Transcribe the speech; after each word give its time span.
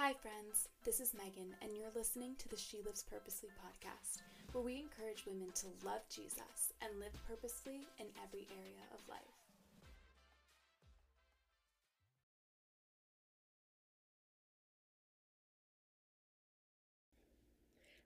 Hi, 0.00 0.14
friends. 0.14 0.70
This 0.82 0.98
is 0.98 1.12
Megan, 1.12 1.54
and 1.60 1.76
you're 1.76 1.92
listening 1.94 2.32
to 2.38 2.48
the 2.48 2.56
She 2.56 2.80
Lives 2.86 3.04
Purposely 3.04 3.50
podcast, 3.60 4.22
where 4.50 4.64
we 4.64 4.80
encourage 4.80 5.26
women 5.26 5.52
to 5.56 5.66
love 5.84 6.00
Jesus 6.08 6.72
and 6.80 6.98
live 6.98 7.12
purposefully 7.28 7.86
in 7.98 8.06
every 8.24 8.48
area 8.56 8.88
of 8.94 9.06
life. 9.10 9.39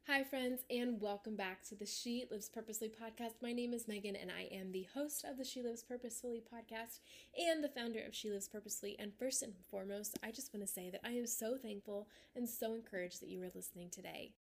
Hi, 0.07 0.23
friends, 0.23 0.65
and 0.69 1.01
welcome 1.01 1.35
back 1.35 1.63
to 1.65 1.75
the 1.75 1.87
She 1.87 2.27
Lives 2.31 2.51
Purposely 2.51 2.91
podcast. 2.91 3.41
My 3.41 3.53
name 3.55 3.73
is 3.73 3.89
Megan, 3.89 4.15
and 4.15 4.31
I 4.31 4.43
am 4.55 4.71
the 4.71 4.87
host 4.95 5.25
of 5.25 5.39
the 5.39 5.47
She 5.47 5.63
Lives 5.63 5.83
Purposefully 5.83 6.43
podcast 6.43 7.01
and 7.39 7.65
the 7.65 7.71
founder 7.71 8.01
of 8.07 8.15
She 8.15 8.31
Lives 8.31 8.47
Purposely. 8.47 8.97
And 8.99 9.15
first 9.19 9.43
and 9.43 9.55
foremost, 9.71 10.19
I 10.23 10.31
just 10.31 10.53
want 10.53 10.65
to 10.67 10.71
say 10.71 10.91
that 10.91 11.01
I 11.05 11.13
am 11.13 11.27
so 11.27 11.57
thankful 11.57 12.07
and 12.37 12.47
so 12.47 12.75
encouraged 12.75 13.23
that 13.23 13.31
you 13.31 13.43
are 13.43 13.51
listening 13.55 13.89
today. 13.89 14.33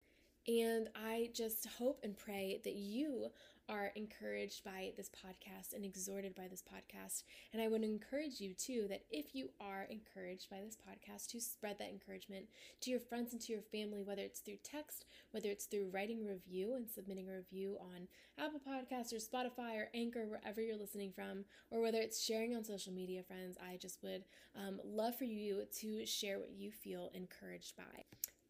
And 0.50 0.90
I 0.96 1.30
just 1.34 1.66
hope 1.80 2.02
and 2.04 2.18
pray 2.18 2.60
that 2.66 2.76
you 2.76 3.30
are 3.70 3.92
encouraged 3.96 4.64
by 4.64 4.92
this 4.98 5.10
podcast 5.10 5.74
and 5.74 5.86
exhorted 5.86 6.36
by 6.36 6.48
this 6.50 6.64
podcast. 6.64 7.24
And 7.52 7.62
I 7.62 7.68
would 7.68 7.84
encourage 7.84 8.40
you 8.40 8.54
too 8.54 8.88
that 8.90 9.04
if 9.10 9.34
you 9.34 9.50
are 9.60 9.88
encouraged 9.90 10.50
by 10.50 10.58
this 10.64 10.78
podcast, 10.78 11.28
to 11.28 11.40
spread 11.40 11.78
that 11.80 11.90
encouragement 11.90 12.46
to 12.82 12.92
your 12.92 13.00
friends 13.00 13.34
and 13.34 13.42
to 13.42 13.54
your 13.54 13.62
family, 13.62 14.02
whether 14.02 14.22
it's 14.22 14.40
through 14.40 14.58
text, 14.64 15.06
whether 15.32 15.50
it's 15.50 15.66
through 15.66 15.90
writing 15.94 16.26
review 16.26 16.76
and 16.76 16.90
submitting 16.90 17.30
a 17.30 17.36
review 17.36 17.78
on 17.80 18.08
Apple 18.38 18.60
Podcasts 18.60 19.14
or 19.14 19.18
Spotify 19.18 19.76
or 19.78 19.90
Anchor, 19.94 20.26
wherever 20.26 20.62
you're 20.62 20.78
listening 20.78 21.12
from, 21.14 21.46
or 21.72 21.82
whether 21.82 22.00
it's 22.00 22.24
sharing 22.24 22.56
on 22.56 22.64
social 22.64 22.94
media, 22.94 23.24
friends. 23.24 23.58
I 23.62 23.78
just 23.78 24.02
would 24.04 24.24
um, 24.56 24.80
love 24.84 25.16
for 25.16 25.26
you 25.26 25.64
to 25.80 26.06
share 26.06 26.40
what 26.40 26.52
you 26.52 26.72
feel 26.72 27.12
encouraged 27.14 27.76
by. 27.78 28.04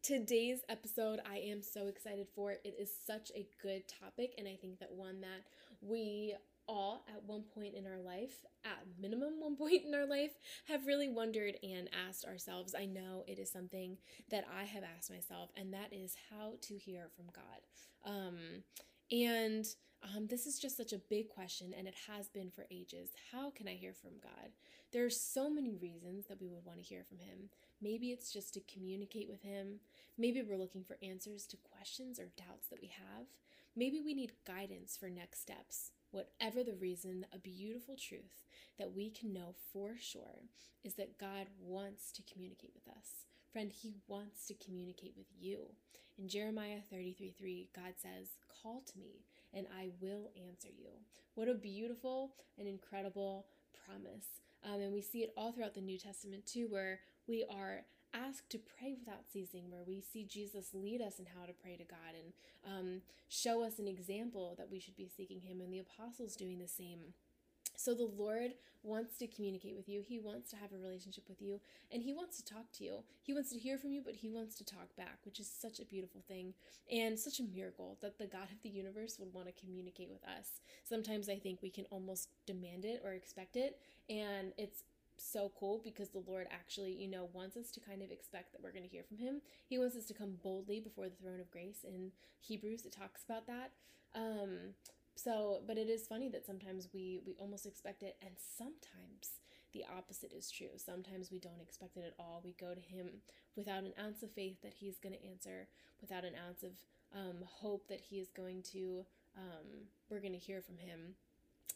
Today's 0.04 0.58
episode, 0.68 1.20
I 1.24 1.38
am 1.38 1.62
so 1.62 1.86
excited 1.86 2.26
for. 2.34 2.50
It 2.62 2.76
is 2.78 2.90
such 3.06 3.32
a 3.34 3.48
good 3.62 3.84
topic, 3.88 4.34
and 4.36 4.46
I 4.46 4.54
think 4.54 4.78
that 4.80 4.92
one 4.92 5.22
that 5.22 5.46
we 5.80 6.34
all 6.68 7.06
at 7.08 7.24
one 7.24 7.42
point 7.54 7.74
in 7.74 7.86
our 7.86 8.02
life, 8.02 8.44
at 8.66 8.84
minimum 9.00 9.40
one 9.40 9.56
point 9.56 9.80
in 9.86 9.94
our 9.94 10.04
life, 10.04 10.32
have 10.68 10.86
really 10.86 11.08
wondered 11.08 11.54
and 11.62 11.88
asked 12.06 12.26
ourselves. 12.26 12.74
I 12.78 12.84
know 12.84 13.24
it 13.26 13.38
is 13.38 13.50
something 13.50 13.96
that 14.30 14.44
I 14.54 14.64
have 14.64 14.82
asked 14.84 15.10
myself, 15.10 15.48
and 15.56 15.72
that 15.72 15.90
is 15.90 16.14
how 16.30 16.56
to 16.60 16.74
hear 16.76 17.08
from 17.16 17.24
God. 17.34 17.62
Um, 18.04 18.36
and 19.10 19.64
um, 20.04 20.26
this 20.26 20.46
is 20.46 20.58
just 20.58 20.76
such 20.76 20.92
a 20.92 20.98
big 20.98 21.28
question, 21.28 21.74
and 21.76 21.88
it 21.88 21.94
has 22.08 22.28
been 22.28 22.50
for 22.50 22.66
ages. 22.70 23.10
How 23.32 23.50
can 23.50 23.66
I 23.66 23.74
hear 23.74 23.94
from 23.94 24.12
God? 24.22 24.50
There 24.92 25.04
are 25.04 25.10
so 25.10 25.48
many 25.48 25.74
reasons 25.74 26.26
that 26.26 26.40
we 26.40 26.48
would 26.48 26.64
want 26.64 26.78
to 26.78 26.84
hear 26.84 27.04
from 27.04 27.18
Him. 27.18 27.48
Maybe 27.80 28.10
it's 28.10 28.32
just 28.32 28.54
to 28.54 28.60
communicate 28.72 29.28
with 29.28 29.42
Him. 29.42 29.80
Maybe 30.18 30.42
we're 30.42 30.58
looking 30.58 30.84
for 30.84 30.98
answers 31.02 31.46
to 31.46 31.56
questions 31.56 32.18
or 32.18 32.28
doubts 32.36 32.68
that 32.68 32.80
we 32.82 32.88
have. 32.88 33.26
Maybe 33.76 34.00
we 34.00 34.14
need 34.14 34.32
guidance 34.46 34.96
for 34.96 35.08
next 35.08 35.40
steps. 35.40 35.90
Whatever 36.10 36.62
the 36.62 36.76
reason, 36.76 37.26
a 37.32 37.38
beautiful 37.38 37.96
truth 37.96 38.44
that 38.78 38.94
we 38.94 39.10
can 39.10 39.32
know 39.32 39.54
for 39.72 39.94
sure 39.98 40.44
is 40.84 40.94
that 40.94 41.18
God 41.18 41.46
wants 41.60 42.12
to 42.12 42.22
communicate 42.22 42.72
with 42.74 42.86
us. 42.94 43.26
Friend, 43.52 43.72
He 43.72 43.94
wants 44.06 44.46
to 44.46 44.54
communicate 44.54 45.14
with 45.16 45.26
you. 45.38 45.70
In 46.18 46.28
Jeremiah 46.28 46.78
33 46.90 47.34
3, 47.36 47.68
God 47.74 47.94
says, 48.00 48.28
Call 48.62 48.82
to 48.92 48.98
me, 48.98 49.24
and 49.54 49.66
I 49.78 49.90
will 50.00 50.30
answer 50.48 50.68
you. 50.68 50.90
What 51.34 51.48
a 51.48 51.54
beautiful 51.54 52.32
and 52.58 52.68
incredible 52.68 53.46
promise. 53.86 54.26
Um, 54.64 54.80
and 54.80 54.92
we 54.92 55.02
see 55.02 55.22
it 55.22 55.32
all 55.36 55.52
throughout 55.52 55.74
the 55.74 55.80
New 55.80 55.98
Testament 55.98 56.46
too, 56.46 56.66
where 56.68 57.00
we 57.28 57.44
are 57.50 57.82
asked 58.14 58.50
to 58.50 58.58
pray 58.58 58.94
without 58.98 59.24
ceasing, 59.30 59.70
where 59.70 59.82
we 59.86 60.00
see 60.00 60.24
Jesus 60.24 60.68
lead 60.72 61.02
us 61.02 61.18
in 61.18 61.26
how 61.26 61.46
to 61.46 61.52
pray 61.52 61.76
to 61.76 61.84
God 61.84 62.14
and 62.14 62.32
um, 62.72 63.00
show 63.28 63.64
us 63.64 63.78
an 63.78 63.88
example 63.88 64.54
that 64.56 64.70
we 64.70 64.78
should 64.78 64.96
be 64.96 65.10
seeking 65.14 65.40
Him, 65.40 65.60
and 65.60 65.72
the 65.72 65.80
apostles 65.80 66.36
doing 66.36 66.58
the 66.58 66.68
same. 66.68 67.14
So 67.76 67.94
the 67.94 68.10
Lord 68.16 68.52
wants 68.82 69.16
to 69.16 69.26
communicate 69.26 69.74
with 69.74 69.88
you. 69.88 70.02
He 70.06 70.18
wants 70.18 70.50
to 70.50 70.56
have 70.56 70.72
a 70.72 70.78
relationship 70.78 71.24
with 71.28 71.40
you 71.40 71.60
and 71.90 72.02
he 72.02 72.12
wants 72.12 72.36
to 72.36 72.44
talk 72.44 72.70
to 72.72 72.84
you. 72.84 73.02
He 73.22 73.32
wants 73.32 73.50
to 73.50 73.58
hear 73.58 73.78
from 73.78 73.92
you, 73.92 74.02
but 74.04 74.14
he 74.14 74.28
wants 74.28 74.56
to 74.56 74.64
talk 74.64 74.94
back, 74.96 75.18
which 75.24 75.40
is 75.40 75.50
such 75.50 75.80
a 75.80 75.84
beautiful 75.84 76.22
thing 76.28 76.52
and 76.92 77.18
such 77.18 77.40
a 77.40 77.44
miracle 77.44 77.96
that 78.02 78.18
the 78.18 78.26
God 78.26 78.50
of 78.52 78.62
the 78.62 78.68
universe 78.68 79.18
would 79.18 79.32
want 79.32 79.46
to 79.46 79.64
communicate 79.64 80.10
with 80.10 80.22
us. 80.24 80.60
Sometimes 80.84 81.28
I 81.28 81.36
think 81.36 81.62
we 81.62 81.70
can 81.70 81.86
almost 81.90 82.28
demand 82.46 82.84
it 82.84 83.00
or 83.04 83.12
expect 83.12 83.56
it, 83.56 83.78
and 84.10 84.52
it's 84.58 84.84
so 85.16 85.52
cool 85.58 85.80
because 85.82 86.08
the 86.10 86.22
Lord 86.26 86.46
actually, 86.50 86.92
you 86.92 87.08
know, 87.08 87.28
wants 87.32 87.56
us 87.56 87.70
to 87.72 87.80
kind 87.80 88.02
of 88.02 88.10
expect 88.10 88.52
that 88.52 88.62
we're 88.62 88.72
going 88.72 88.84
to 88.84 88.88
hear 88.88 89.04
from 89.04 89.18
Him. 89.18 89.40
He 89.66 89.78
wants 89.78 89.96
us 89.96 90.04
to 90.06 90.14
come 90.14 90.36
boldly 90.42 90.80
before 90.80 91.08
the 91.08 91.16
throne 91.16 91.40
of 91.40 91.50
grace. 91.50 91.84
In 91.84 92.10
Hebrews, 92.40 92.84
it 92.84 92.92
talks 92.92 93.24
about 93.24 93.46
that. 93.46 93.70
Um, 94.14 94.74
so, 95.16 95.60
but 95.66 95.78
it 95.78 95.88
is 95.88 96.06
funny 96.06 96.28
that 96.30 96.46
sometimes 96.46 96.88
we 96.92 97.20
we 97.26 97.34
almost 97.38 97.66
expect 97.66 98.02
it, 98.02 98.16
and 98.22 98.32
sometimes 98.36 99.40
the 99.72 99.84
opposite 99.96 100.32
is 100.32 100.50
true. 100.50 100.76
Sometimes 100.76 101.30
we 101.30 101.38
don't 101.38 101.60
expect 101.60 101.96
it 101.96 102.04
at 102.06 102.14
all. 102.18 102.42
We 102.44 102.54
go 102.60 102.74
to 102.74 102.80
Him 102.80 103.08
without 103.56 103.84
an 103.84 103.92
ounce 104.00 104.22
of 104.22 104.30
faith 104.32 104.62
that 104.62 104.74
He's 104.74 104.98
going 104.98 105.14
to 105.14 105.26
answer, 105.26 105.68
without 106.00 106.24
an 106.24 106.34
ounce 106.46 106.62
of 106.62 106.72
um, 107.14 107.44
hope 107.44 107.88
that 107.88 108.00
He 108.00 108.18
is 108.18 108.28
going 108.30 108.62
to. 108.72 109.04
Um, 109.36 109.88
we're 110.08 110.20
going 110.20 110.32
to 110.32 110.38
hear 110.38 110.62
from 110.62 110.78
Him 110.78 111.16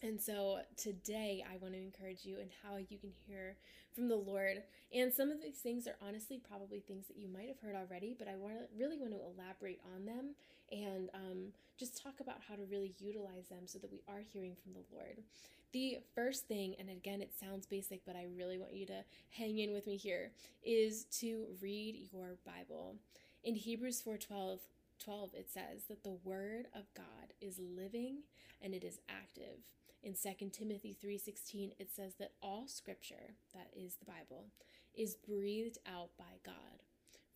and 0.02 0.20
so 0.20 0.60
today 0.76 1.44
I 1.48 1.56
want 1.56 1.74
to 1.74 1.80
encourage 1.80 2.24
you 2.24 2.38
in 2.38 2.48
how 2.62 2.76
you 2.76 2.98
can 2.98 3.10
hear 3.26 3.56
from 3.94 4.08
the 4.08 4.16
Lord. 4.16 4.62
And 4.94 5.12
some 5.12 5.30
of 5.30 5.42
these 5.42 5.58
things 5.58 5.88
are 5.88 5.96
honestly 6.00 6.40
probably 6.48 6.78
things 6.80 7.06
that 7.08 7.16
you 7.16 7.28
might 7.28 7.48
have 7.48 7.58
heard 7.58 7.74
already, 7.74 8.14
but 8.16 8.28
I 8.28 8.36
want 8.36 8.54
to 8.54 8.60
really 8.78 8.96
want 8.96 9.12
to 9.12 9.18
elaborate 9.18 9.80
on 9.94 10.06
them 10.06 10.34
and 10.70 11.10
um, 11.14 11.38
just 11.78 12.02
talk 12.02 12.20
about 12.20 12.36
how 12.48 12.54
to 12.54 12.62
really 12.70 12.94
utilize 12.98 13.48
them 13.48 13.66
so 13.66 13.78
that 13.78 13.90
we 13.90 14.02
are 14.08 14.20
hearing 14.32 14.54
from 14.62 14.72
the 14.72 14.94
Lord. 14.94 15.18
The 15.72 15.98
first 16.14 16.46
thing, 16.46 16.74
and 16.78 16.88
again, 16.88 17.20
it 17.20 17.32
sounds 17.38 17.66
basic, 17.66 18.04
but 18.06 18.16
I 18.16 18.26
really 18.36 18.58
want 18.58 18.74
you 18.74 18.86
to 18.86 19.04
hang 19.30 19.58
in 19.58 19.72
with 19.72 19.86
me 19.86 19.96
here, 19.96 20.30
is 20.64 21.04
to 21.20 21.46
read 21.60 22.08
your 22.12 22.36
Bible. 22.46 22.96
In 23.44 23.54
Hebrews 23.54 24.02
4:12, 24.02 24.60
12 24.98 25.34
it 25.34 25.50
says 25.50 25.84
that 25.88 26.02
the 26.02 26.16
word 26.24 26.66
of 26.74 26.92
God 26.94 27.32
is 27.40 27.58
living 27.58 28.18
and 28.60 28.74
it 28.74 28.82
is 28.82 28.98
active 29.08 29.60
in 30.02 30.14
2 30.14 30.50
Timothy 30.50 30.96
3:16 31.02 31.74
it 31.78 31.90
says 31.90 32.14
that 32.14 32.32
all 32.40 32.66
scripture, 32.66 33.34
that 33.54 33.70
is 33.76 33.96
the 33.96 34.04
Bible, 34.04 34.46
is 34.94 35.16
breathed 35.16 35.78
out 35.86 36.16
by 36.16 36.38
God. 36.44 36.82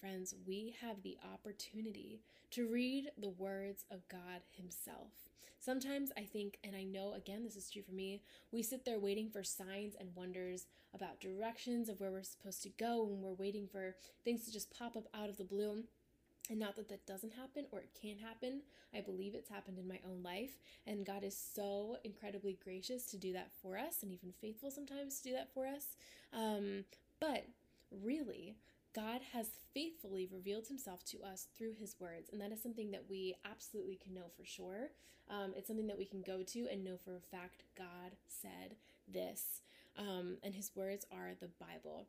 Friends, 0.03 0.35
we 0.49 0.75
have 0.81 1.01
the 1.05 1.17
opportunity 1.33 2.19
to 2.51 2.67
read 2.67 3.13
the 3.17 3.29
words 3.29 3.85
of 3.89 4.09
God 4.09 4.43
himself. 4.51 5.13
Sometimes 5.61 6.11
I 6.17 6.23
think, 6.23 6.59
and 6.65 6.75
I 6.75 6.83
know 6.83 7.13
again 7.15 7.45
this 7.45 7.55
is 7.55 7.71
true 7.71 7.83
for 7.83 7.93
me, 7.93 8.21
we 8.51 8.65
sit 8.65 8.85
there 8.85 8.99
waiting 8.99 9.31
for 9.31 9.45
signs 9.45 9.95
and 9.95 10.09
wonders 10.17 10.67
about 10.93 11.21
directions 11.21 11.89
of 11.89 12.01
where 12.01 12.11
we're 12.11 12.25
supposed 12.25 12.65
to 12.65 12.69
go, 12.71 13.07
and 13.07 13.23
we're 13.23 13.35
waiting 13.35 13.69
for 13.71 13.95
things 14.25 14.45
to 14.45 14.53
just 14.53 14.77
pop 14.77 14.97
up 14.97 15.07
out 15.15 15.29
of 15.29 15.37
the 15.37 15.45
blue. 15.45 15.85
And 16.51 16.59
not 16.59 16.75
that 16.75 16.89
that 16.89 17.07
doesn't 17.07 17.35
happen 17.35 17.67
or 17.71 17.79
it 17.79 17.97
can't 18.03 18.19
happen. 18.19 18.63
I 18.93 19.03
believe 19.03 19.37
it's 19.37 19.49
happened 19.49 19.79
in 19.79 19.87
my 19.87 20.01
own 20.05 20.25
life. 20.25 20.59
And 20.85 21.07
God 21.07 21.23
is 21.23 21.39
so 21.39 21.97
incredibly 22.03 22.59
gracious 22.65 23.07
to 23.07 23.17
do 23.17 23.33
that 23.35 23.53
for 23.63 23.79
us 23.79 24.03
and 24.03 24.11
even 24.11 24.33
faithful 24.41 24.73
sometimes 24.73 25.21
to 25.21 25.29
do 25.29 25.35
that 25.37 25.55
for 25.55 25.69
us. 25.69 25.95
Um, 26.33 26.85
but 27.21 27.47
really, 28.03 28.57
God 28.95 29.21
has 29.33 29.47
faithfully 29.73 30.29
revealed 30.31 30.67
himself 30.67 31.05
to 31.07 31.23
us 31.23 31.47
through 31.57 31.75
his 31.79 31.97
words. 31.99 32.29
And 32.31 32.41
that 32.41 32.53
is 32.53 32.63
something 32.63 32.91
that 32.91 33.05
we 33.09 33.35
absolutely 33.51 33.99
can 34.03 34.15
know 34.15 34.31
for 34.37 34.45
sure. 34.45 34.91
Um, 35.31 35.53
it's 35.57 35.67
something 35.67 35.87
that 35.87 35.99
we 35.99 36.05
can 36.05 36.23
go 36.23 36.43
to 36.43 36.67
and 36.71 36.85
know 36.85 36.99
for 37.03 37.17
a 37.17 37.21
fact 37.21 37.63
God 37.77 38.17
said 38.27 38.77
this. 39.09 39.63
Um, 39.99 40.37
and 40.43 40.55
his 40.55 40.73
words 40.75 41.07
are 41.11 41.33
the 41.41 41.49
Bible. 41.59 42.07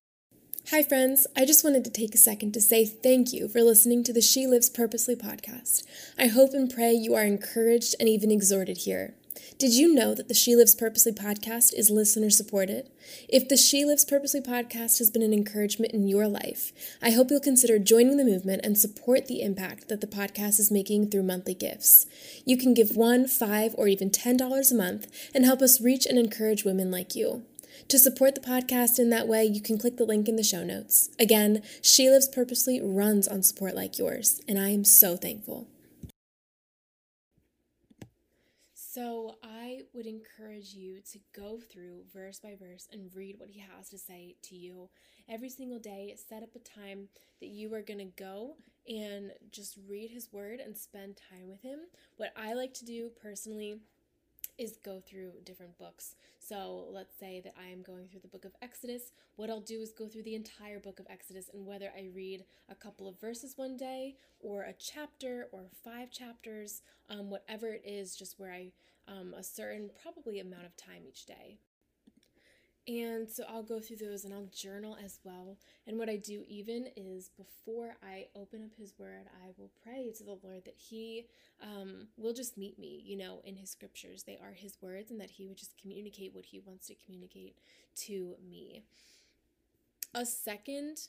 Hi, 0.72 0.81
friends. 0.81 1.27
I 1.35 1.45
just 1.45 1.63
wanted 1.63 1.83
to 1.85 1.91
take 1.91 2.16
a 2.16 2.17
second 2.17 2.53
to 2.53 2.61
say 2.61 2.85
thank 2.85 3.34
you 3.34 3.47
for 3.47 3.61
listening 3.61 4.03
to 4.05 4.13
the 4.13 4.22
She 4.22 4.47
Lives 4.47 4.69
Purposely 4.69 5.16
podcast. 5.16 5.84
I 6.17 6.28
hope 6.28 6.53
and 6.53 6.73
pray 6.73 6.93
you 6.93 7.16
are 7.16 7.23
encouraged 7.23 7.96
and 7.99 8.09
even 8.09 8.31
exhorted 8.31 8.78
here. 8.78 9.16
Did 9.58 9.74
you 9.74 9.94
know 9.94 10.14
that 10.14 10.28
the 10.28 10.34
She 10.34 10.56
Lives 10.56 10.76
Purposely 10.76 11.12
podcast 11.12 11.74
is 11.74 11.90
listener 11.90 12.30
supported? 12.30 12.90
If 13.30 13.47
the 13.47 13.58
She 13.58 13.85
Lives 13.85 14.03
Purposely 14.03 14.41
podcast 14.41 14.97
has 14.97 15.09
been 15.09 15.22
an 15.22 15.34
encouragement 15.34 15.94
in 15.94 16.08
your 16.08 16.28
life, 16.28 16.74
I 17.02 17.12
hope 17.12 17.30
you'll 17.30 17.40
consider 17.40 17.80
joining 17.80 18.18
the 18.18 18.26
movement 18.26 18.62
and 18.64 18.78
support 18.78 19.28
the 19.28 19.41
impact 19.41 19.90
that 19.90 20.02
the 20.02 20.08
podcast 20.08 20.59
is 20.59 20.72
making 20.72 21.09
through 21.09 21.24
monthly 21.24 21.53
gifts. 21.53 22.06
You 22.46 22.58
can 22.58 22.74
give 22.74 22.97
one, 22.97 23.28
five, 23.28 23.74
or 23.78 23.88
even 23.88 24.09
$10 24.09 24.72
a 24.72 24.76
month 24.76 25.08
and 25.34 25.46
help 25.46 25.62
us 25.62 25.82
reach 25.82 26.06
and 26.06 26.20
encourage 26.20 26.66
women 26.66 26.91
like 26.91 27.16
you. 27.16 27.44
To 27.90 28.00
support 28.00 28.35
the 28.35 28.41
podcast 28.41 29.00
in 29.00 29.09
that 29.09 29.28
way, 29.28 29.46
you 29.46 29.62
can 29.62 29.78
click 29.78 29.97
the 29.97 30.06
link 30.06 30.28
in 30.28 30.35
the 30.35 30.44
show 30.44 30.64
notes. 30.64 31.09
Again, 31.20 31.62
She 31.82 32.09
Lives 32.09 32.28
Purposely 32.28 32.82
runs 32.82 33.28
on 33.28 33.44
support 33.44 33.76
like 33.76 33.97
yours, 33.97 34.41
and 34.47 34.59
I 34.59 34.70
am 34.70 34.84
so 34.84 35.16
thankful. 35.18 35.68
So 38.93 39.37
I 39.41 39.81
would 39.95 40.05
encourage 40.05 40.75
you 40.75 40.99
to 41.13 41.19
go 41.35 41.59
through 41.59 42.03
verse 42.13 42.40
by 42.40 42.53
verse 42.53 42.87
and 42.91 43.09
read 43.16 43.40
what 43.40 43.49
he 43.49 43.59
has 43.59 43.90
to 43.90 43.97
say 43.97 44.35
to 44.43 44.55
you 44.55 44.87
every 45.28 45.49
single 45.49 45.79
day. 45.79 46.16
Set 46.29 46.43
up 46.43 46.55
a 46.55 46.59
time 46.59 47.07
that 47.40 47.47
you 47.47 47.73
are 47.73 47.81
going 47.81 47.97
to 47.97 48.23
go 48.23 48.55
and 48.87 49.31
just 49.49 49.79
read 49.90 50.11
his 50.11 50.31
word 50.31 50.59
and 50.59 50.78
spend 50.78 51.17
time 51.17 51.49
with 51.49 51.63
him. 51.63 51.79
What 52.17 52.34
I 52.37 52.53
like 52.53 52.75
to 52.75 52.85
do 52.85 53.09
personally 53.19 53.79
is 54.58 54.78
go 54.84 55.00
through 55.00 55.32
different 55.44 55.78
books. 55.78 56.16
So 56.40 56.88
let's 56.91 57.17
say 57.17 57.41
that 57.44 57.55
I 57.59 57.72
am 57.72 57.82
going 57.82 58.08
through 58.08 58.22
the 58.22 58.28
book 58.28 58.46
of 58.46 58.55
Exodus. 58.61 59.11
What 59.35 59.50
I'll 59.50 59.59
do 59.59 59.82
is 59.82 59.91
go 59.91 60.08
through 60.08 60.23
the 60.23 60.35
entire 60.35 60.79
book 60.79 61.00
of 61.00 61.08
Exodus, 61.09 61.50
and 61.53 61.66
whether 61.66 61.91
I 61.97 62.09
read 62.14 62.44
a 62.70 62.76
couple 62.76 63.08
of 63.08 63.20
verses 63.20 63.53
one 63.55 63.78
day, 63.78 64.16
or 64.40 64.64
a 64.64 64.73
chapter, 64.73 65.47
or 65.52 65.66
five 65.84 66.11
chapters, 66.11 66.82
um, 67.09 67.29
whatever 67.29 67.67
it 67.73 67.84
is, 67.85 68.16
just 68.16 68.40
where 68.40 68.52
I 68.52 68.72
um, 69.08 69.34
a 69.34 69.44
certain 69.44 69.90
probably 70.02 70.40
amount 70.40 70.66
of 70.66 70.78
time 70.78 71.03
each 71.08 71.26
day. 71.26 71.58
And 72.85 73.30
so 73.30 73.46
I'll 73.47 73.64
go 73.64 73.80
through 73.80 73.97
those 73.97 74.26
and 74.26 74.34
I'll 74.34 74.50
journal 74.53 74.97
as 75.03 75.20
well. 75.24 75.58
And 75.88 75.97
what 75.97 76.09
I 76.09 76.18
do 76.18 76.44
even 76.50 76.88
is 76.97 77.30
before 77.30 77.96
I 78.03 78.28
open 78.35 78.62
up 78.62 78.72
His 78.78 78.94
Word, 78.97 79.28
I 79.41 79.52
will 79.58 79.72
pray 79.84 80.12
to 80.18 80.24
the 80.24 80.38
Lord 80.44 80.66
that 80.66 80.76
He 80.76 81.28
um, 81.62 82.08
will 82.18 82.34
just 82.34 82.58
meet 82.58 82.78
me, 82.78 83.02
you 83.06 83.16
know, 83.16 83.41
in 83.46 83.56
His 83.56 83.70
scriptures. 83.70 84.24
They 84.24 84.38
are 84.38 84.52
His 84.52 84.78
words 84.82 85.12
and 85.12 85.22
that 85.22 85.32
He 85.32 85.47
would 85.47 85.58
just 85.58 85.80
communicate 85.82 86.35
what 86.35 86.46
He 86.46 86.59
wants 86.59 86.88
to 86.88 86.96
communicate 87.06 87.56
to 88.02 88.35
me. 88.50 88.84
A 90.14 90.26
second 90.26 91.08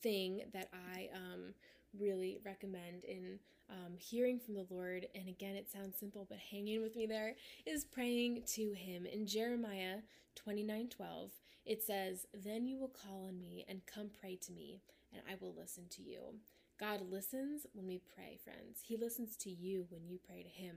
thing 0.00 0.42
that 0.52 0.68
I 0.72 1.08
um, 1.12 1.54
really 1.98 2.38
recommend 2.44 3.02
in 3.04 3.40
um, 3.70 3.96
hearing 3.96 4.38
from 4.38 4.54
the 4.54 4.66
Lord, 4.70 5.06
and 5.14 5.28
again, 5.28 5.56
it 5.56 5.70
sounds 5.70 5.98
simple, 5.98 6.26
but 6.28 6.38
hanging 6.38 6.82
with 6.82 6.96
me 6.96 7.06
there, 7.06 7.34
is 7.64 7.84
praying 7.84 8.42
to 8.54 8.72
Him. 8.72 9.06
In 9.06 9.26
Jeremiah 9.26 9.98
29 10.34 10.88
12, 10.88 11.30
it 11.64 11.82
says, 11.82 12.26
Then 12.32 12.66
you 12.66 12.78
will 12.78 12.88
call 12.88 13.26
on 13.26 13.38
me 13.38 13.64
and 13.68 13.86
come 13.86 14.10
pray 14.20 14.36
to 14.42 14.52
me, 14.52 14.82
and 15.12 15.22
I 15.30 15.36
will 15.40 15.54
listen 15.56 15.84
to 15.90 16.02
you. 16.02 16.36
God 16.78 17.00
listens 17.10 17.66
when 17.72 17.86
we 17.86 18.00
pray, 18.14 18.38
friends. 18.42 18.80
He 18.82 18.96
listens 18.96 19.36
to 19.38 19.50
you 19.50 19.86
when 19.90 20.06
you 20.06 20.18
pray 20.24 20.42
to 20.42 20.48
Him. 20.48 20.76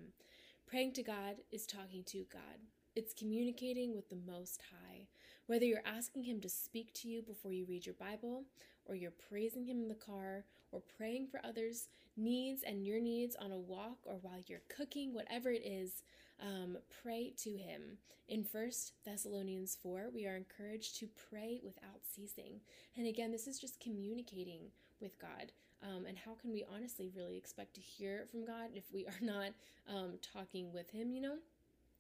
Praying 0.66 0.94
to 0.94 1.04
God 1.04 1.38
is 1.52 1.66
talking 1.66 2.04
to 2.06 2.26
God, 2.32 2.60
it's 3.00 3.14
communicating 3.14 3.96
with 3.96 4.10
the 4.10 4.18
Most 4.28 4.62
High. 4.72 5.08
Whether 5.48 5.64
you're 5.64 5.80
asking 5.86 6.26
Him 6.26 6.42
to 6.42 6.50
speak 6.50 6.94
to 6.96 7.08
you 7.08 7.22
before 7.22 7.54
you 7.54 7.66
read 7.66 7.86
your 7.86 7.96
Bible, 7.96 8.44
or 8.86 8.94
you're 8.94 9.14
praising 9.30 9.66
Him 9.66 9.80
in 9.80 9.88
the 9.88 9.96
car, 9.96 10.44
or 10.74 10.82
praying 10.98 11.28
for 11.28 11.40
others' 11.42 11.88
needs 12.18 12.62
and 12.62 12.86
your 12.86 13.00
needs 13.00 13.38
on 13.38 13.54
a 13.54 13.58
walk, 13.58 14.00
or 14.04 14.16
while 14.22 14.42
you're 14.48 14.64
cooking, 14.68 15.14
whatever 15.14 15.50
it 15.50 15.66
is, 15.66 16.04
um, 16.42 16.78
pray 17.02 17.32
to 17.38 17.52
Him. 17.52 18.00
In 18.28 18.46
1 18.52 18.70
Thessalonians 19.06 19.78
4, 19.82 20.10
we 20.14 20.28
are 20.28 20.36
encouraged 20.36 21.00
to 21.00 21.08
pray 21.30 21.62
without 21.64 22.02
ceasing. 22.14 22.60
And 22.98 23.08
again, 23.08 23.32
this 23.32 23.48
is 23.48 23.60
just 23.60 23.80
communicating 23.80 24.60
with 25.00 25.18
God. 25.20 25.54
Um, 25.82 26.06
and 26.06 26.18
how 26.18 26.34
can 26.34 26.52
we 26.52 26.66
honestly 26.70 27.10
really 27.16 27.38
expect 27.38 27.76
to 27.76 27.82
hear 27.82 28.26
from 28.30 28.44
God 28.44 28.72
if 28.74 28.84
we 28.94 29.06
are 29.06 29.22
not 29.22 29.52
um, 29.88 30.16
talking 30.34 30.74
with 30.74 30.90
Him, 30.92 31.14
you 31.14 31.22
know? 31.22 31.38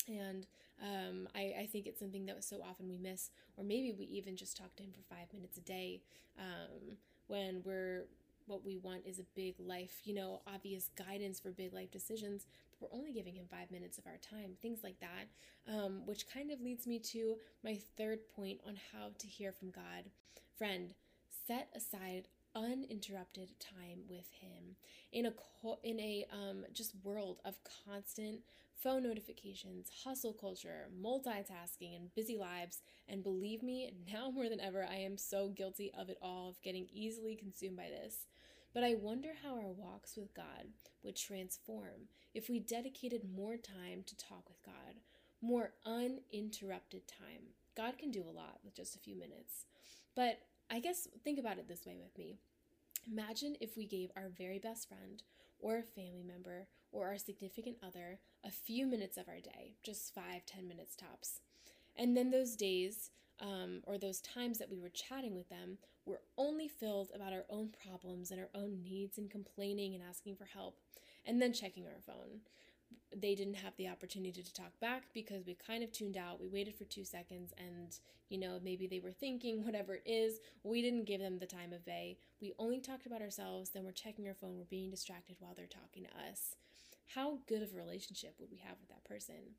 And 0.08 0.48
um, 0.82 1.28
I, 1.36 1.54
I, 1.62 1.70
think 1.70 1.88
it's 1.88 2.00
something 2.00 2.26
that 2.28 2.44
so 2.44 2.62
often 2.68 2.88
we 2.88 2.98
miss, 2.98 3.32
or 3.58 3.64
maybe 3.64 3.92
we 3.92 4.06
even 4.06 4.38
just 4.38 4.56
talk 4.56 4.76
to 4.78 4.84
Him 4.84 4.92
for 4.92 5.04
five 5.14 5.28
minutes 5.34 5.58
a 5.58 5.62
day 5.62 6.02
um, 6.40 6.96
when 7.28 7.62
we're 7.66 8.06
what 8.50 8.66
we 8.66 8.78
want 8.78 9.06
is 9.06 9.20
a 9.20 9.24
big 9.36 9.54
life, 9.60 10.02
you 10.04 10.14
know, 10.14 10.42
obvious 10.52 10.90
guidance 10.98 11.40
for 11.40 11.52
big 11.52 11.72
life 11.72 11.92
decisions, 11.92 12.48
but 12.72 12.92
we're 12.92 12.98
only 12.98 13.14
giving 13.14 13.36
him 13.36 13.46
five 13.50 13.70
minutes 13.72 14.00
of 14.00 14.08
our 14.08 14.18
time, 14.18 14.54
things 14.62 14.80
like 14.84 15.00
that. 15.00 15.28
Um, 15.72 16.02
which 16.06 16.28
kind 16.28 16.52
of 16.52 16.60
leads 16.60 16.88
me 16.88 16.98
to 16.98 17.36
my 17.64 17.78
third 17.96 18.20
point 18.36 18.60
on 18.66 18.76
how 18.92 19.10
to 19.20 19.28
hear 19.28 19.52
from 19.52 19.70
God. 19.70 20.10
Friend, 20.58 20.94
set 21.48 21.70
aside 21.76 22.28
uninterrupted 22.56 23.50
time 23.60 24.00
with 24.10 24.32
him 24.32 24.76
in 25.12 25.28
a 25.28 25.34
in 25.84 26.00
a 26.00 26.26
um, 26.34 26.66
just 26.74 26.94
world 27.04 27.38
of 27.46 27.56
constant 27.86 28.40
phone 28.84 29.04
notifications, 29.04 29.90
hustle 30.04 30.34
culture, 30.34 30.88
multitasking, 31.02 31.96
and 31.96 32.14
busy 32.16 32.38
lives. 32.38 32.82
And 33.08 33.24
believe 33.24 33.62
me, 33.62 33.92
now 34.12 34.30
more 34.30 34.50
than 34.50 34.60
ever, 34.60 34.86
I 34.90 34.96
am 34.96 35.18
so 35.18 35.50
guilty 35.50 35.92
of 35.98 36.10
it 36.10 36.18
all, 36.22 36.50
of 36.50 36.62
getting 36.62 36.88
easily 36.92 37.36
consumed 37.36 37.78
by 37.78 37.90
this. 37.90 38.28
But 38.74 38.84
I 38.84 38.96
wonder 38.96 39.30
how 39.44 39.56
our 39.56 39.72
walks 39.72 40.16
with 40.16 40.34
God 40.34 40.68
would 41.04 41.16
transform 41.16 42.08
if 42.34 42.50
we 42.50 42.60
dedicated 42.60 43.22
more 43.36 43.58
time 43.58 44.04
to 44.06 44.16
talk 44.16 44.48
with 44.48 44.62
God, 44.64 45.02
more 45.42 45.72
uninterrupted 45.86 47.08
time. 47.08 47.54
God 47.76 47.98
can 47.98 48.12
do 48.12 48.24
a 48.24 48.36
lot 48.36 48.60
with 48.64 48.76
just 48.76 48.96
a 48.96 49.00
few 49.00 49.16
minutes. 49.16 49.66
But 50.16 50.40
I 50.70 50.80
guess 50.80 51.08
think 51.24 51.40
about 51.40 51.58
it 51.58 51.68
this 51.68 51.86
way 51.86 51.98
with 52.00 52.18
me. 52.18 52.38
Imagine 53.08 53.56
if 53.60 53.76
we 53.78 53.86
gave 53.86 54.12
our 54.16 54.30
very 54.30 54.60
best 54.60 54.88
friend 54.88 55.24
or 55.60 55.78
a 55.78 55.84
family 55.84 56.24
member 56.24 56.68
or 56.92 57.08
our 57.08 57.18
significant 57.18 57.78
other 57.84 58.20
a 58.46 58.52
few 58.52 58.86
minutes 58.86 59.18
of 59.18 59.28
our 59.28 59.40
day, 59.40 59.76
just 59.84 60.14
five, 60.14 60.46
ten 60.46 60.68
minutes 60.68 60.96
tops. 60.96 61.42
And 61.96 62.16
then 62.16 62.32
those 62.32 62.56
days 62.56 63.12
um, 63.40 63.82
or 63.84 63.98
those 63.98 64.22
times 64.22 64.58
that 64.58 64.70
we 64.70 64.80
were 64.80 64.90
chatting 64.90 65.36
with 65.36 65.50
them 65.50 65.78
were 66.06 66.22
only 66.38 66.68
filled 66.68 67.12
about 67.14 67.34
our 67.34 67.46
own 67.50 67.70
problems 67.84 68.32
and 68.32 68.40
our 68.40 68.50
own 68.56 68.82
needs 68.82 69.18
and 69.18 69.30
complaining 69.30 69.94
and 69.96 70.04
asking 70.08 70.36
for 70.36 70.46
help 70.46 70.78
and 71.26 71.42
then 71.42 71.54
checking 71.54 71.86
our 71.86 72.02
phone. 72.06 72.42
They 73.16 73.36
didn't 73.36 73.56
have 73.56 73.74
the 73.78 73.88
opportunity 73.88 74.44
to 74.44 74.54
talk 74.54 74.80
back 74.80 75.04
because 75.14 75.46
we 75.46 75.56
kind 75.56 75.84
of 75.84 75.92
tuned 75.92 76.18
out. 76.18 76.40
We 76.40 76.48
waited 76.48 76.76
for 76.76 76.86
two 76.86 77.04
seconds 77.04 77.54
and, 77.58 77.98
you 78.30 78.38
know, 78.38 78.60
maybe 78.64 78.88
they 78.88 79.00
were 79.00 79.12
thinking, 79.12 79.64
whatever 79.66 79.96
it 79.96 80.04
is. 80.06 80.40
We 80.64 80.82
didn't 80.82 81.06
give 81.06 81.20
them 81.20 81.40
the 81.40 81.46
time 81.46 81.74
of 81.74 81.86
day. 81.86 82.18
We 82.42 82.54
only 82.60 82.80
talked 82.80 83.06
about 83.06 83.22
ourselves, 83.22 83.72
then 83.72 83.84
we're 83.84 83.92
checking 83.92 84.28
our 84.28 84.34
phone, 84.34 84.58
we're 84.58 84.66
being 84.66 84.92
distracted 84.92 85.38
while 85.40 85.54
they're 85.56 85.66
talking 85.66 86.04
to 86.04 86.30
us. 86.30 86.56
How 87.16 87.40
good 87.48 87.64
of 87.64 87.74
a 87.74 87.78
relationship 87.78 88.36
would 88.40 88.52
we 88.52 88.58
have 88.58 88.78
with 88.80 88.90
that 88.90 89.04
person? 89.04 89.56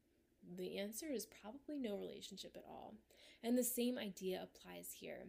The 0.57 0.79
answer 0.79 1.07
is 1.07 1.27
probably 1.27 1.79
no 1.79 1.97
relationship 1.97 2.53
at 2.57 2.65
all. 2.67 2.95
And 3.43 3.59
the 3.59 3.65
same 3.65 3.99
idea 3.99 4.43
applies 4.43 4.93
here. 4.99 5.27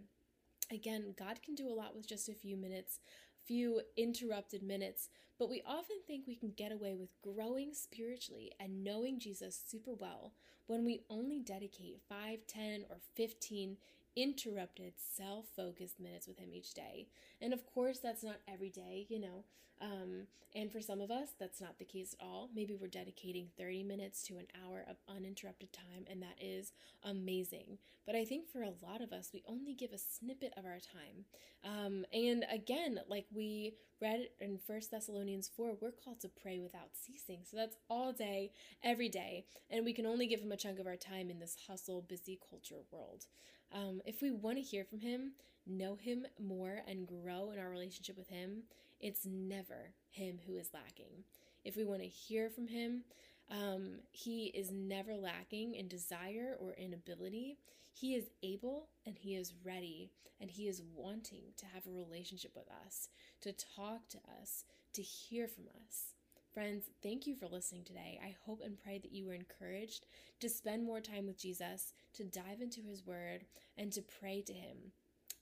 Again, 0.72 1.14
God 1.18 1.42
can 1.42 1.56
do 1.56 1.68
a 1.68 1.74
lot 1.74 1.96
with 1.96 2.08
just 2.08 2.30
a 2.30 2.34
few 2.34 2.56
minutes, 2.56 3.00
few 3.46 3.82
interrupted 3.98 4.64
minutes, 4.64 5.10
but 5.38 5.50
we 5.50 5.64
often 5.66 5.98
think 6.06 6.26
we 6.28 6.36
can 6.36 6.54
get 6.56 6.72
away 6.72 6.96
with 6.96 7.10
growing 7.22 7.74
spiritually 7.74 8.52
and 8.60 8.84
knowing 8.84 9.20
Jesus 9.20 9.62
super 9.66 9.94
well 9.94 10.34
when 10.68 10.86
we 10.86 11.02
only 11.10 11.40
dedicate 11.40 12.00
5, 12.08 12.40
10, 12.48 12.86
or 12.90 12.98
15 13.16 13.78
interrupted, 14.16 14.94
self 14.98 15.46
focused 15.56 16.00
minutes 16.00 16.28
with 16.28 16.40
Him 16.40 16.50
each 16.54 16.74
day. 16.74 17.08
And 17.42 17.54
of 17.54 17.66
course, 17.66 18.00
that's 18.00 18.24
not 18.24 18.38
every 18.48 18.70
day, 18.70 19.06
you 19.10 19.20
know. 19.20 19.44
Um, 19.82 20.28
and 20.54 20.72
for 20.72 20.82
some 20.82 21.02
of 21.02 21.10
us, 21.10 21.30
that's 21.40 21.62
not 21.62 21.80
the 21.80 21.86
case 21.86 22.14
at 22.20 22.26
all. 22.26 22.50
Maybe 22.54 22.76
we're 22.76 22.88
dedicating 22.88 23.48
30 23.58 23.84
minutes 23.84 24.22
to 24.24 24.38
an 24.38 24.48
hour 24.64 24.86
of 24.88 24.98
uninterrupted 25.08 25.72
time, 25.72 26.06
and 26.10 26.22
that 26.22 26.36
is 26.40 26.74
amazing. 27.04 27.78
But 28.06 28.16
I 28.16 28.26
think 28.26 28.50
for 28.50 28.62
a 28.62 28.74
lot 28.84 29.02
of 29.02 29.14
us, 29.14 29.30
we 29.34 29.44
only 29.48 29.74
give 29.74 29.92
a 29.92 29.98
snippet 29.98 30.54
of 30.58 30.66
our 30.66 30.80
time. 30.80 31.26
Um, 31.64 32.06
and 32.14 32.46
again, 32.52 33.00
like 33.08 33.26
we 33.34 33.76
read 34.02 34.30
in 34.40 34.58
First 34.58 34.92
Thessalonians 34.92 35.50
4, 35.56 35.78
we're 35.80 35.92
called 35.92 36.20
to 36.22 36.30
pray 36.30 36.60
without 36.60 36.90
ceasing. 36.94 37.42
So 37.50 37.56
that's 37.56 37.78
all 37.90 38.12
day, 38.12 38.52
every 38.84 39.10
day. 39.10 39.46
And 39.70 39.86
we 39.86 39.94
can 39.94 40.06
only 40.06 40.28
give 40.28 40.42
Him 40.42 40.52
a 40.52 40.58
chunk 40.58 40.80
of 40.80 40.88
our 40.88 40.96
time 40.96 41.30
in 41.30 41.40
this 41.40 41.56
hustle, 41.68 42.02
busy 42.02 42.40
culture 42.50 42.84
world. 42.92 43.28
Um, 43.72 44.02
if 44.06 44.22
we 44.22 44.32
want 44.32 44.58
to 44.58 44.64
hear 44.64 44.84
from 44.84 45.00
Him, 45.00 45.34
know 45.68 45.96
Him 45.96 46.26
more, 46.40 46.82
and 46.88 47.08
grow 47.08 47.52
in 47.52 47.60
our 47.60 47.70
relationship 47.70 48.18
with 48.18 48.30
Him, 48.30 48.64
it's 49.00 49.26
never 49.26 49.94
Him 50.10 50.40
who 50.48 50.58
is 50.58 50.72
lacking. 50.74 51.24
If 51.64 51.76
we 51.76 51.86
want 51.86 52.02
to 52.02 52.08
hear 52.08 52.50
from 52.50 52.68
Him, 52.68 53.04
um, 53.52 54.00
He 54.12 54.46
is 54.48 54.72
never 54.72 55.16
lacking 55.16 55.76
in 55.76 55.88
desire 55.88 56.56
or 56.60 56.74
in 56.74 56.94
ability. 56.94 57.58
He 57.94 58.16
is 58.16 58.30
able 58.42 58.88
and 59.06 59.18
He 59.18 59.36
is 59.36 59.54
ready 59.64 60.12
and 60.40 60.50
He 60.50 60.68
is 60.68 60.82
wanting 60.96 61.54
to 61.58 61.66
have 61.74 61.86
a 61.86 61.92
relationship 61.92 62.52
with 62.56 62.68
us, 62.86 63.10
to 63.42 63.54
talk 63.54 64.08
to 64.10 64.18
us, 64.42 64.64
to 64.94 65.02
hear 65.02 65.48
from 65.48 65.66
us. 65.86 66.14
Friends, 66.54 66.86
thank 67.02 67.28
you 67.28 67.36
for 67.36 67.48
listening 67.48 67.86
today. 67.86 68.20
I 68.22 68.36
hope 68.46 68.62
and 68.64 68.78
pray 68.78 68.98
that 68.98 69.14
you 69.14 69.26
were 69.26 69.34
encouraged 69.34 70.06
to 70.42 70.50
spend 70.50 70.84
more 70.84 71.00
time 71.00 71.26
with 71.26 71.40
Jesus, 71.40 71.94
to 72.16 72.26
dive 72.26 72.62
into 72.62 72.82
his 72.82 73.06
word, 73.06 73.46
and 73.78 73.92
to 73.94 74.02
pray 74.02 74.42
to 74.42 74.54
him. 74.54 74.78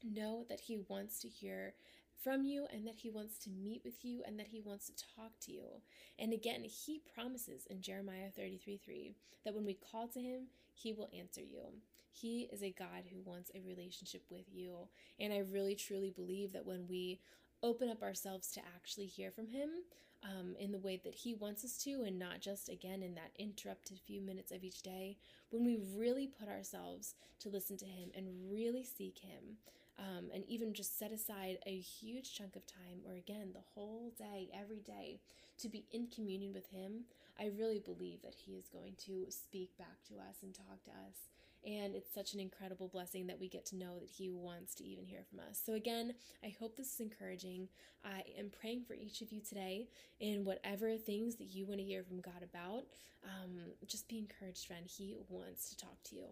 Know 0.03 0.45
that 0.49 0.59
he 0.59 0.85
wants 0.87 1.19
to 1.21 1.27
hear 1.27 1.73
from 2.23 2.43
you 2.43 2.67
and 2.71 2.85
that 2.87 2.97
he 2.97 3.09
wants 3.09 3.37
to 3.39 3.49
meet 3.49 3.81
with 3.83 4.03
you 4.03 4.21
and 4.25 4.39
that 4.39 4.47
he 4.47 4.61
wants 4.61 4.87
to 4.87 5.05
talk 5.15 5.31
to 5.41 5.51
you. 5.51 5.81
And 6.17 6.33
again, 6.33 6.63
he 6.63 7.01
promises 7.13 7.65
in 7.69 7.81
Jeremiah 7.81 8.29
33 8.35 8.77
3 8.83 9.15
that 9.45 9.55
when 9.55 9.65
we 9.65 9.73
call 9.73 10.07
to 10.09 10.19
him, 10.19 10.47
he 10.73 10.93
will 10.93 11.09
answer 11.17 11.41
you. 11.41 11.61
He 12.11 12.49
is 12.51 12.63
a 12.63 12.71
God 12.77 13.03
who 13.11 13.21
wants 13.23 13.51
a 13.53 13.61
relationship 13.61 14.23
with 14.29 14.45
you. 14.51 14.87
And 15.19 15.31
I 15.31 15.39
really 15.39 15.75
truly 15.75 16.11
believe 16.11 16.53
that 16.53 16.65
when 16.65 16.85
we 16.89 17.19
open 17.63 17.89
up 17.89 18.01
ourselves 18.01 18.51
to 18.51 18.61
actually 18.75 19.05
hear 19.05 19.31
from 19.31 19.47
Him 19.47 19.69
um, 20.23 20.55
in 20.59 20.71
the 20.71 20.79
way 20.79 20.99
that 21.03 21.13
He 21.13 21.33
wants 21.33 21.63
us 21.63 21.77
to, 21.83 22.03
and 22.05 22.17
not 22.17 22.41
just 22.41 22.69
again 22.69 23.01
in 23.01 23.15
that 23.15 23.31
interrupted 23.37 23.99
few 23.99 24.21
minutes 24.21 24.51
of 24.51 24.63
each 24.63 24.81
day, 24.81 25.17
when 25.49 25.65
we 25.65 25.79
really 25.95 26.27
put 26.27 26.49
ourselves 26.49 27.15
to 27.39 27.49
listen 27.49 27.77
to 27.77 27.85
Him 27.85 28.09
and 28.15 28.51
really 28.51 28.83
seek 28.83 29.19
Him. 29.19 29.57
Um, 29.99 30.29
and 30.33 30.45
even 30.47 30.73
just 30.73 30.97
set 30.97 31.11
aside 31.11 31.57
a 31.65 31.77
huge 31.77 32.33
chunk 32.33 32.55
of 32.55 32.65
time, 32.65 33.01
or 33.05 33.15
again, 33.15 33.49
the 33.53 33.63
whole 33.75 34.13
day, 34.17 34.49
every 34.53 34.79
day, 34.79 35.19
to 35.57 35.67
be 35.67 35.85
in 35.91 36.07
communion 36.07 36.53
with 36.53 36.67
Him, 36.67 37.03
I 37.37 37.51
really 37.57 37.79
believe 37.79 38.21
that 38.21 38.35
He 38.45 38.53
is 38.53 38.69
going 38.69 38.93
to 39.05 39.25
speak 39.29 39.77
back 39.77 40.03
to 40.07 40.15
us 40.15 40.37
and 40.41 40.53
talk 40.53 40.81
to 40.85 40.91
us 40.91 41.27
and 41.65 41.95
it's 41.95 42.13
such 42.13 42.33
an 42.33 42.39
incredible 42.39 42.87
blessing 42.87 43.27
that 43.27 43.39
we 43.39 43.49
get 43.49 43.65
to 43.67 43.75
know 43.75 43.99
that 43.99 44.09
He 44.09 44.29
wants 44.29 44.73
to 44.75 44.83
even 44.85 45.05
hear 45.05 45.23
from 45.29 45.39
us. 45.39 45.61
So, 45.63 45.73
again, 45.73 46.13
I 46.43 46.55
hope 46.59 46.77
this 46.77 46.93
is 46.93 46.99
encouraging. 46.99 47.67
I 48.03 48.23
am 48.37 48.49
praying 48.49 48.83
for 48.87 48.93
each 48.93 49.21
of 49.21 49.31
you 49.31 49.41
today 49.41 49.87
in 50.19 50.45
whatever 50.45 50.95
things 50.97 51.35
that 51.35 51.53
you 51.53 51.65
want 51.65 51.79
to 51.79 51.85
hear 51.85 52.03
from 52.03 52.21
God 52.21 52.43
about. 52.43 52.85
Um, 53.23 53.57
just 53.85 54.07
be 54.07 54.17
encouraged, 54.17 54.67
friend. 54.67 54.85
He 54.87 55.15
wants 55.27 55.69
to 55.69 55.77
talk 55.77 56.01
to 56.05 56.15
you. 56.15 56.25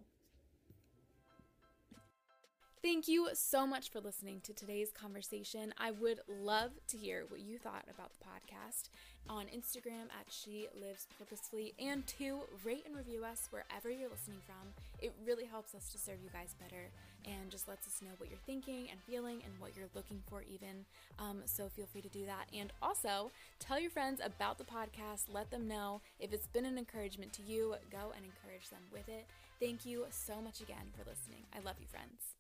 Thank 2.88 3.10
you 3.10 3.27
so 3.34 3.67
much 3.67 3.91
for 3.91 4.00
listening 4.00 4.39
to 4.46 4.53
today's 4.53 4.94
conversation. 4.94 5.74
I 5.77 5.91
would 5.91 6.22
love 6.29 6.72
to 6.88 6.98
hear 6.98 7.25
what 7.27 7.41
you 7.41 7.58
thought 7.58 7.84
about 7.94 8.12
the 8.13 8.24
podcast 8.24 8.88
on 9.27 9.48
Instagram 9.48 10.08
at 10.17 10.29
She 10.29 10.70
Lives 10.74 11.06
Purposefully, 11.20 11.74
and 11.79 12.08
to 12.08 12.39
rate 12.63 12.86
and 12.86 12.96
review 12.96 13.25
us 13.25 13.50
wherever 13.51 13.91
you're 13.91 14.10
listening 14.10 14.39
from. 14.46 14.72
It 15.01 15.13
really 15.25 15.44
helps 15.44 15.75
us 15.75 15.91
to 15.91 15.98
serve 15.98 16.20
you 16.24 16.29
guys 16.32 16.56
better 16.62 16.89
and 17.25 17.51
just 17.51 17.67
lets 17.67 17.86
us 17.88 18.01
know 18.01 18.15
what 18.20 18.29
you're 18.29 18.39
thinking 18.46 18.88
and 18.89 19.01
feeling 19.01 19.41
and 19.44 19.51
what 19.60 19.75
you're 19.75 19.91
looking 19.94 20.24
for, 20.29 20.44
even. 20.44 20.86
Um, 21.20 21.41
so 21.44 21.67
feel 21.67 21.88
free 21.88 22.03
to 22.03 22.08
do 22.08 22.25
that. 22.25 22.48
And 22.58 22.72
also 22.82 23.32
tell 23.60 23.82
your 23.82 23.91
friends 23.91 24.22
about 24.24 24.58
the 24.58 24.63
podcast. 24.63 25.25
Let 25.29 25.51
them 25.51 25.67
know 25.67 26.00
if 26.22 26.32
it's 26.32 26.48
been 26.48 26.65
an 26.65 26.77
encouragement 26.77 27.34
to 27.34 27.41
you. 27.41 27.75
Go 27.91 28.13
and 28.15 28.24
encourage 28.24 28.70
them 28.70 28.84
with 28.94 29.10
it. 29.10 29.25
Thank 29.60 29.86
you 29.86 30.06
so 30.10 30.39
much 30.41 30.62
again 30.62 30.88
for 30.96 31.00
listening. 31.00 31.44
I 31.53 31.60
love 31.60 31.75
you, 31.82 31.88
friends. 31.88 32.38